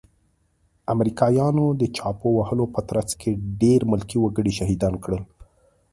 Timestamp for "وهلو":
2.37-2.65